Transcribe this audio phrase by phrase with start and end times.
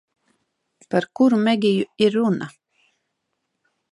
[0.89, 2.47] Par kuru Megiju ir runa?